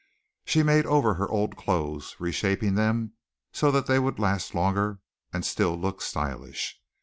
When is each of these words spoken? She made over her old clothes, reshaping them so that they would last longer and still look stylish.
She 0.45 0.63
made 0.63 0.87
over 0.87 1.13
her 1.13 1.29
old 1.29 1.55
clothes, 1.55 2.15
reshaping 2.17 2.73
them 2.73 3.13
so 3.53 3.69
that 3.69 3.85
they 3.85 3.99
would 3.99 4.17
last 4.17 4.55
longer 4.55 4.97
and 5.31 5.45
still 5.45 5.79
look 5.79 6.01
stylish. 6.01 6.81